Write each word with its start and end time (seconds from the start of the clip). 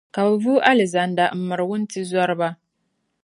Ka 0.13 0.21
bɛ 0.25 0.33
vuui 0.43 0.65
Alizanda 0.71 1.23
m-miri 1.39 1.65
wuntizɔriba. 1.69 2.49